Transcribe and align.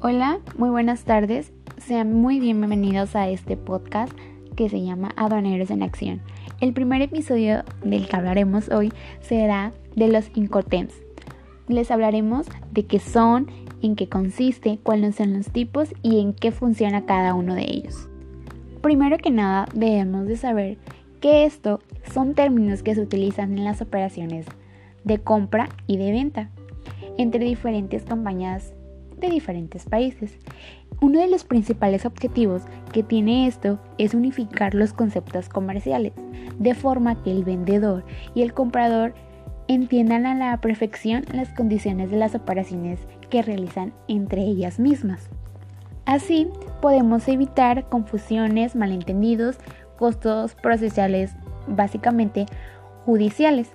Hola, 0.00 0.38
muy 0.56 0.70
buenas 0.70 1.02
tardes. 1.02 1.52
Sean 1.76 2.14
muy 2.14 2.38
bienvenidos 2.38 3.16
a 3.16 3.28
este 3.28 3.56
podcast 3.56 4.16
que 4.54 4.68
se 4.68 4.80
llama 4.80 5.10
Aduaneros 5.16 5.70
en 5.70 5.82
Acción. 5.82 6.20
El 6.60 6.72
primer 6.72 7.02
episodio 7.02 7.64
del 7.82 8.06
que 8.06 8.14
hablaremos 8.14 8.68
hoy 8.68 8.92
será 9.20 9.72
de 9.96 10.06
los 10.06 10.30
Incoterms. 10.36 10.94
Les 11.66 11.90
hablaremos 11.90 12.46
de 12.70 12.86
qué 12.86 13.00
son, 13.00 13.48
en 13.82 13.96
qué 13.96 14.08
consiste, 14.08 14.78
cuáles 14.84 15.16
son 15.16 15.34
los 15.34 15.50
tipos 15.50 15.92
y 16.04 16.20
en 16.20 16.32
qué 16.32 16.52
funciona 16.52 17.04
cada 17.04 17.34
uno 17.34 17.56
de 17.56 17.64
ellos. 17.64 18.08
Primero 18.80 19.18
que 19.18 19.32
nada, 19.32 19.66
debemos 19.74 20.28
de 20.28 20.36
saber 20.36 20.78
que 21.20 21.44
estos 21.44 21.80
son 22.14 22.34
términos 22.34 22.84
que 22.84 22.94
se 22.94 23.00
utilizan 23.00 23.58
en 23.58 23.64
las 23.64 23.82
operaciones 23.82 24.46
de 25.02 25.18
compra 25.18 25.68
y 25.88 25.96
de 25.96 26.12
venta 26.12 26.50
entre 27.16 27.44
diferentes 27.44 28.04
compañías 28.04 28.74
de 29.20 29.30
diferentes 29.30 29.84
países. 29.84 30.38
Uno 31.00 31.20
de 31.20 31.28
los 31.28 31.44
principales 31.44 32.06
objetivos 32.06 32.62
que 32.92 33.02
tiene 33.02 33.46
esto 33.46 33.78
es 33.98 34.14
unificar 34.14 34.74
los 34.74 34.92
conceptos 34.92 35.48
comerciales, 35.48 36.12
de 36.58 36.74
forma 36.74 37.22
que 37.22 37.30
el 37.30 37.44
vendedor 37.44 38.04
y 38.34 38.42
el 38.42 38.52
comprador 38.52 39.14
entiendan 39.68 40.26
a 40.26 40.34
la 40.34 40.60
perfección 40.60 41.24
las 41.32 41.50
condiciones 41.50 42.10
de 42.10 42.16
las 42.16 42.34
operaciones 42.34 43.00
que 43.30 43.42
realizan 43.42 43.92
entre 44.08 44.42
ellas 44.42 44.80
mismas. 44.80 45.28
Así 46.06 46.48
podemos 46.80 47.28
evitar 47.28 47.88
confusiones, 47.88 48.74
malentendidos, 48.74 49.58
costos 49.98 50.54
procesales, 50.54 51.32
básicamente 51.66 52.46
judiciales. 53.04 53.70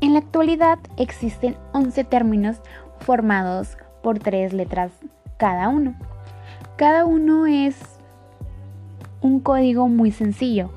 En 0.00 0.12
la 0.12 0.20
actualidad 0.20 0.78
existen 0.96 1.56
11 1.72 2.04
términos 2.04 2.60
formados 3.00 3.76
por 4.02 4.18
tres 4.18 4.52
letras 4.52 4.92
cada 5.36 5.68
uno. 5.68 5.94
Cada 6.76 7.04
uno 7.04 7.46
es 7.46 7.76
un 9.20 9.40
código 9.40 9.88
muy 9.88 10.10
sencillo, 10.10 10.70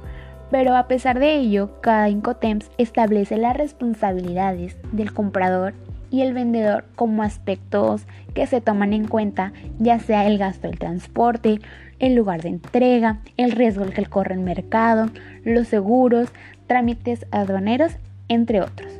pero 0.51 0.75
a 0.75 0.87
pesar 0.87 1.19
de 1.19 1.35
ello, 1.35 1.81
cada 1.81 2.09
Incotemps 2.09 2.69
establece 2.77 3.37
las 3.37 3.57
responsabilidades 3.57 4.77
del 4.91 5.13
comprador 5.13 5.73
y 6.11 6.21
el 6.21 6.33
vendedor 6.33 6.85
como 6.95 7.23
aspectos 7.23 8.05
que 8.33 8.47
se 8.47 8.61
toman 8.61 8.93
en 8.93 9.07
cuenta, 9.07 9.53
ya 9.79 9.99
sea 9.99 10.27
el 10.27 10.37
gasto 10.37 10.67
del 10.67 10.79
transporte, 10.79 11.59
el 11.99 12.15
lugar 12.15 12.41
de 12.41 12.49
entrega, 12.49 13.19
el 13.37 13.51
riesgo 13.51 13.85
que 13.85 14.05
corre 14.05 14.35
el 14.35 14.41
mercado, 14.41 15.09
los 15.43 15.67
seguros, 15.67 16.29
trámites 16.67 17.25
aduaneros, 17.31 17.97
entre 18.27 18.61
otros. 18.61 18.94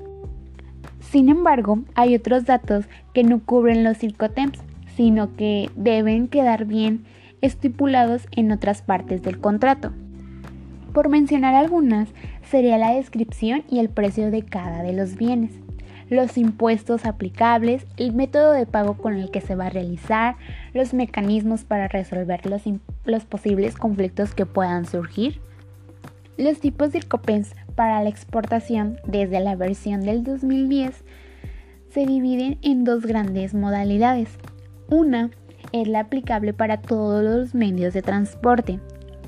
Sin 1.16 1.30
embargo, 1.30 1.80
hay 1.96 2.14
otros 2.14 2.44
datos 2.44 2.90
que 3.14 3.24
no 3.24 3.40
cubren 3.40 3.86
los 3.86 4.00
temps, 4.00 4.60
sino 4.98 5.34
que 5.38 5.70
deben 5.78 6.28
quedar 6.28 6.66
bien 6.66 7.06
estipulados 7.40 8.28
en 8.34 8.52
otras 8.52 8.82
partes 8.82 9.24
del 9.24 9.40
contrato. 9.40 9.94
Por 10.94 11.08
mencionar 11.08 11.56
algunas, 11.56 12.10
sería 12.44 12.78
la 12.78 12.96
descripción 12.96 13.64
y 13.70 13.80
el 13.80 13.88
precio 13.88 14.30
de 14.30 14.44
cada 14.44 14.84
de 14.84 14.92
los 14.92 15.16
bienes, 15.16 15.54
los 16.10 16.38
impuestos 16.38 17.06
aplicables, 17.06 17.88
el 17.96 18.12
método 18.12 18.52
de 18.52 18.66
pago 18.66 18.98
con 18.98 19.14
el 19.14 19.32
que 19.32 19.40
se 19.40 19.56
va 19.56 19.68
a 19.68 19.70
realizar, 19.70 20.36
los 20.74 20.94
mecanismos 20.94 21.64
para 21.64 21.88
resolver 21.88 22.46
los, 22.46 22.64
los 23.06 23.24
posibles 23.24 23.78
conflictos 23.78 24.36
que 24.36 24.46
puedan 24.46 24.86
surgir, 24.86 25.40
los 26.38 26.60
tipos 26.60 26.92
de 26.92 27.00
IRCOPENS 27.00 27.56
para 27.76 28.04
la 28.04 28.10
exportación 28.10 28.98
desde 29.06 29.40
la 29.40 29.56
versión 29.56 30.02
del 30.02 30.24
2010 30.24 31.04
se 31.90 32.06
dividen 32.06 32.58
en 32.62 32.84
dos 32.84 33.06
grandes 33.06 33.54
modalidades. 33.54 34.30
Una 34.90 35.32
es 35.72 35.88
la 35.88 36.02
aplicable 36.02 36.54
para 36.54 36.82
todos 36.82 37.24
los 37.24 37.56
medios 37.56 37.94
de 37.94 38.02
transporte 38.02 38.80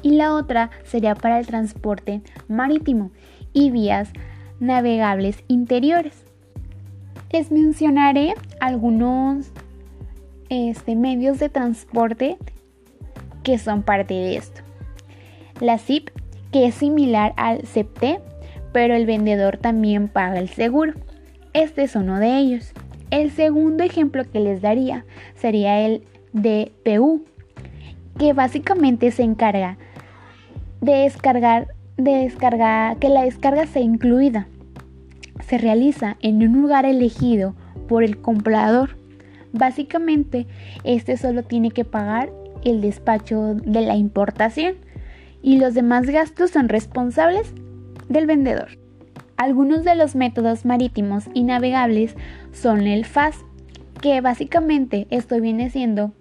y 0.01 0.11
la 0.11 0.33
otra 0.33 0.69
sería 0.83 1.15
para 1.15 1.39
el 1.39 1.47
transporte 1.47 2.21
marítimo 2.47 3.11
y 3.53 3.71
vías 3.71 4.09
navegables 4.59 5.43
interiores. 5.47 6.25
Les 7.31 7.51
mencionaré 7.51 8.35
algunos 8.59 9.51
este, 10.49 10.95
medios 10.95 11.39
de 11.39 11.49
transporte 11.49 12.37
que 13.43 13.57
son 13.57 13.83
parte 13.83 14.13
de 14.13 14.37
esto. 14.37 14.61
La 15.59 15.77
ZIP, 15.77 16.09
que 16.57 16.65
es 16.65 16.75
similar 16.75 17.33
al 17.37 17.67
CEPT, 17.67 18.19
pero 18.71 18.95
el 18.95 19.05
vendedor 19.05 19.57
también 19.57 20.07
paga 20.07 20.39
el 20.39 20.49
seguro. 20.49 20.93
Este 21.53 21.83
es 21.83 21.95
uno 21.95 22.19
de 22.19 22.35
ellos. 22.35 22.73
El 23.11 23.29
segundo 23.29 23.83
ejemplo 23.83 24.23
que 24.23 24.39
les 24.39 24.59
daría 24.59 25.05
sería 25.35 25.81
el 25.81 26.03
DPU, 26.33 27.25
que 28.17 28.33
básicamente 28.33 29.11
se 29.11 29.21
encarga 29.21 29.77
de 30.81 30.93
descargar, 30.93 31.67
de 31.97 32.13
descargar, 32.23 32.97
que 32.97 33.09
la 33.09 33.23
descarga 33.23 33.67
sea 33.67 33.83
incluida. 33.83 34.47
Se 35.47 35.59
realiza 35.59 36.17
en 36.21 36.41
un 36.41 36.59
lugar 36.59 36.85
elegido 36.85 37.53
por 37.87 38.03
el 38.03 38.19
comprador. 38.19 38.97
Básicamente, 39.53 40.47
este 40.83 41.17
solo 41.17 41.43
tiene 41.43 41.69
que 41.69 41.85
pagar 41.85 42.31
el 42.65 42.81
despacho 42.81 43.53
de 43.53 43.81
la 43.81 43.95
importación 43.95 44.86
y 45.47 45.55
los 45.55 45.73
demás 45.73 46.05
gastos 46.07 46.51
son 46.51 46.67
responsables 46.67 47.53
del 48.09 48.25
vendedor. 48.25 48.67
Algunos 49.37 49.85
de 49.85 49.95
los 49.95 50.13
métodos 50.13 50.65
marítimos 50.65 51.29
y 51.33 51.43
navegables 51.43 52.17
son 52.51 52.81
el 52.81 53.05
FAS, 53.05 53.45
que 54.01 54.19
básicamente 54.19 55.07
esto 55.09 55.39
viene 55.39 55.69
siendo 55.69 56.11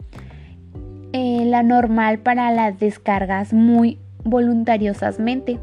eh, 1.12 1.42
la 1.44 1.64
normal 1.64 2.20
para 2.20 2.52
las 2.52 2.78
descargas 2.78 3.52
muy 3.52 3.98
voluntariosamente. 4.22 5.58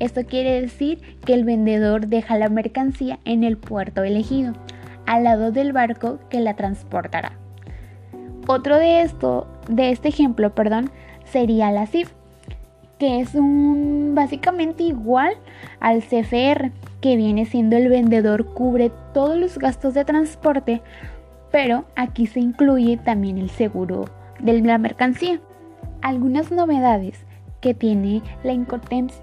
Esto 0.00 0.26
quiere 0.26 0.60
decir 0.60 0.98
que 1.24 1.34
el 1.34 1.44
vendedor 1.44 2.08
deja 2.08 2.36
la 2.36 2.48
mercancía 2.48 3.20
en 3.24 3.44
el 3.44 3.58
puerto 3.58 4.02
elegido, 4.02 4.54
al 5.06 5.22
lado 5.22 5.52
del 5.52 5.72
barco 5.72 6.18
que 6.30 6.40
la 6.40 6.54
transportará. 6.54 7.38
Otro 8.48 8.76
de 8.76 9.02
esto, 9.02 9.46
de 9.68 9.92
este 9.92 10.08
ejemplo, 10.08 10.52
perdón, 10.52 10.90
sería 11.24 11.70
la 11.70 11.86
CIF, 11.86 12.12
que 12.98 13.20
es 13.20 13.34
un 13.34 14.12
básicamente 14.14 14.84
igual 14.84 15.34
al 15.80 16.02
CFR, 16.02 16.70
que 17.00 17.16
viene 17.16 17.46
siendo 17.46 17.76
el 17.76 17.88
vendedor 17.88 18.46
cubre 18.46 18.90
todos 19.12 19.36
los 19.36 19.58
gastos 19.58 19.94
de 19.94 20.04
transporte, 20.04 20.82
pero 21.50 21.84
aquí 21.96 22.26
se 22.26 22.40
incluye 22.40 22.96
también 22.96 23.38
el 23.38 23.50
seguro 23.50 24.06
de 24.40 24.60
la 24.60 24.78
mercancía. 24.78 25.40
Algunas 26.02 26.50
novedades 26.50 27.24
que 27.60 27.74
tiene 27.74 28.22
la 28.42 28.52
Incotemps. 28.52 29.22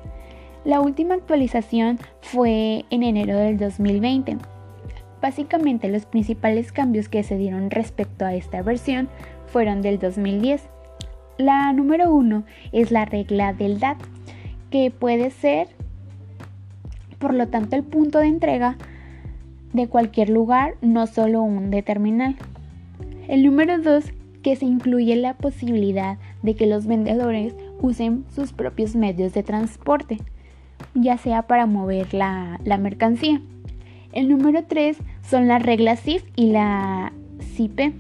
La 0.65 0.79
última 0.79 1.15
actualización 1.15 1.99
fue 2.21 2.85
en 2.89 3.03
enero 3.03 3.37
del 3.37 3.57
2020. 3.57 4.37
Básicamente 5.21 5.89
los 5.89 6.07
principales 6.07 6.71
cambios 6.71 7.07
que 7.07 7.21
se 7.21 7.37
dieron 7.37 7.69
respecto 7.69 8.25
a 8.25 8.33
esta 8.33 8.63
versión 8.63 9.09
fueron 9.45 9.83
del 9.83 9.99
2010. 9.99 10.70
La 11.41 11.73
número 11.73 12.13
uno 12.13 12.43
es 12.71 12.91
la 12.91 13.05
regla 13.05 13.51
del 13.51 13.79
DAT, 13.79 13.97
que 14.69 14.91
puede 14.91 15.31
ser, 15.31 15.69
por 17.17 17.33
lo 17.33 17.47
tanto, 17.47 17.75
el 17.75 17.81
punto 17.81 18.19
de 18.19 18.27
entrega 18.27 18.77
de 19.73 19.87
cualquier 19.87 20.29
lugar, 20.29 20.75
no 20.83 21.07
solo 21.07 21.41
un 21.41 21.71
de 21.71 21.81
terminal. 21.81 22.35
El 23.27 23.43
número 23.43 23.81
dos, 23.81 24.05
que 24.43 24.55
se 24.55 24.65
incluye 24.65 25.15
la 25.15 25.33
posibilidad 25.33 26.19
de 26.43 26.55
que 26.55 26.67
los 26.67 26.85
vendedores 26.85 27.55
usen 27.81 28.23
sus 28.35 28.53
propios 28.53 28.95
medios 28.95 29.33
de 29.33 29.41
transporte, 29.41 30.19
ya 30.93 31.17
sea 31.17 31.47
para 31.47 31.65
mover 31.65 32.13
la, 32.13 32.59
la 32.63 32.77
mercancía. 32.77 33.41
El 34.13 34.29
número 34.29 34.65
3 34.65 34.95
son 35.27 35.47
las 35.47 35.63
reglas 35.63 36.01
CIF 36.01 36.23
y 36.35 36.51
la 36.51 37.13
CIPE 37.55 37.95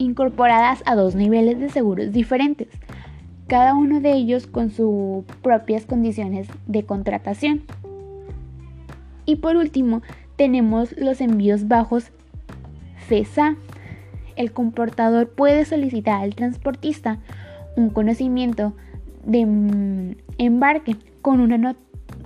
incorporadas 0.00 0.82
a 0.86 0.94
dos 0.94 1.14
niveles 1.14 1.60
de 1.60 1.68
seguros 1.68 2.10
diferentes, 2.10 2.68
cada 3.46 3.74
uno 3.74 4.00
de 4.00 4.12
ellos 4.12 4.46
con 4.46 4.70
sus 4.70 5.24
propias 5.42 5.84
condiciones 5.84 6.48
de 6.66 6.84
contratación. 6.84 7.62
Y 9.26 9.36
por 9.36 9.56
último, 9.56 10.02
tenemos 10.36 10.96
los 10.96 11.20
envíos 11.20 11.68
bajos 11.68 12.12
CESA. 13.08 13.56
El 14.36 14.52
comportador 14.52 15.28
puede 15.28 15.66
solicitar 15.66 16.22
al 16.22 16.34
transportista 16.34 17.18
un 17.76 17.90
conocimiento 17.90 18.72
de 19.24 20.16
embarque 20.38 20.96
con 21.20 21.40
una 21.40 21.76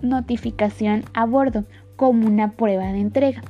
notificación 0.01 1.05
a 1.13 1.27
bordo 1.27 1.65
como 1.97 2.29
una 2.29 2.53
prueba 2.53 2.85
de 2.93 3.01
entrega. 3.01 3.43